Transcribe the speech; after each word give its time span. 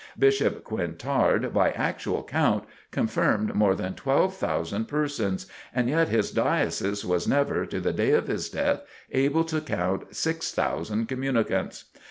Bishop 0.17 0.63
Quintard, 0.63 1.53
by 1.53 1.69
actual 1.69 2.23
count, 2.23 2.63
confirmed 2.89 3.53
more 3.53 3.75
than 3.75 3.93
12,000 3.93 4.85
persons, 4.87 5.45
and 5.75 5.87
yet 5.87 6.07
his 6.07 6.31
Diocese 6.31 7.05
was 7.05 7.27
never, 7.27 7.67
to 7.67 7.79
the 7.79 7.93
day 7.93 8.09
of 8.13 8.25
his 8.25 8.49
death, 8.49 8.81
able 9.11 9.43
to 9.43 9.61
count 9.61 10.15
6,000 10.15 11.07
communicants. 11.07 11.83